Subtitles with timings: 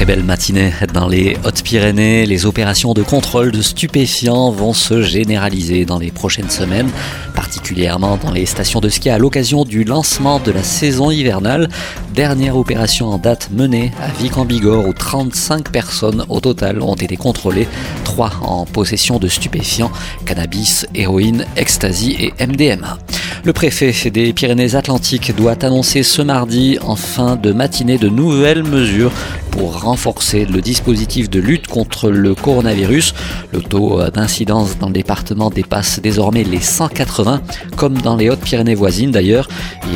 [0.00, 2.24] Très belle matinée dans les Hautes-Pyrénées.
[2.24, 6.88] Les opérations de contrôle de stupéfiants vont se généraliser dans les prochaines semaines,
[7.34, 11.68] particulièrement dans les stations de ski à l'occasion du lancement de la saison hivernale.
[12.14, 17.68] Dernière opération en date menée à Vic-en-Bigorre où 35 personnes au total ont été contrôlées,
[18.04, 19.92] 3 en possession de stupéfiants,
[20.24, 22.98] cannabis, héroïne, ecstasy et MDMA.
[23.44, 29.12] Le préfet des Pyrénées-Atlantiques doit annoncer ce mardi en fin de matinée de nouvelles mesures
[29.50, 33.14] pour renforcer le dispositif de lutte contre le coronavirus.
[33.52, 37.42] Le taux d'incidence dans le département dépasse désormais les 180,
[37.76, 39.48] comme dans les Hautes-Pyrénées voisines d'ailleurs.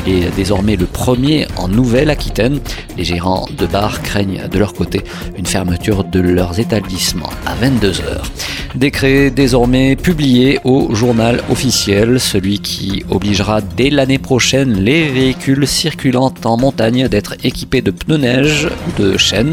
[0.06, 2.60] Il est désormais le premier en Nouvelle-Aquitaine.
[2.96, 5.02] Les gérants de bars craignent de leur côté
[5.38, 8.30] une fermeture de leurs établissements à 22 heures.
[8.74, 16.34] Décret désormais publié au journal officiel, celui qui obligera dès l'année prochaine les véhicules circulant
[16.44, 19.43] en montagne d'être équipés de pneus neige ou de chaînes.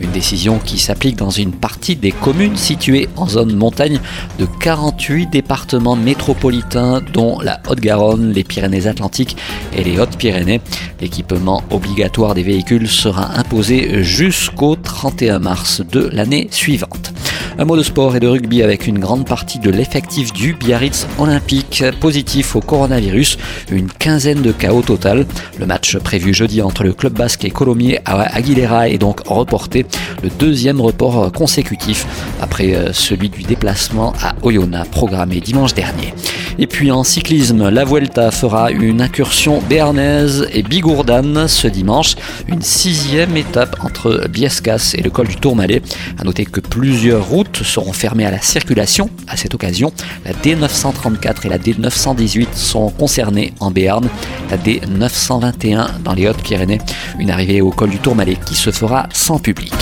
[0.00, 4.00] Une décision qui s'applique dans une partie des communes situées en zone montagne
[4.38, 9.36] de 48 départements métropolitains dont la Haute-Garonne, les Pyrénées-Atlantiques
[9.76, 10.60] et les Hautes-Pyrénées.
[11.00, 17.12] L'équipement obligatoire des véhicules sera imposé jusqu'au 31 mars de l'année suivante.
[17.58, 21.06] Un mot de sport et de rugby avec une grande partie de l'effectif du Biarritz
[21.18, 23.36] Olympique positif au coronavirus,
[23.70, 25.26] une quinzaine de cas au total.
[25.60, 29.84] Le match prévu jeudi entre le club basque et Colomiers à Aguilera est donc reporté,
[30.22, 32.06] le deuxième report consécutif
[32.40, 36.14] après euh, celui du déplacement à Oyonnax programmé dimanche dernier.
[36.58, 42.14] Et puis en cyclisme, la Vuelta fera une incursion béarnaise et bigourdane ce dimanche,
[42.46, 45.82] une sixième étape entre Biescas et le col du Tourmalet.
[46.18, 47.26] À noter que plusieurs
[47.62, 49.92] seront fermées à la circulation à cette occasion.
[50.24, 54.08] La D934 et la D918 sont concernées en Béarn,
[54.50, 56.80] la D921 dans les Hautes-Pyrénées.
[57.18, 59.72] Une arrivée au col du Tourmalet qui se fera sans public.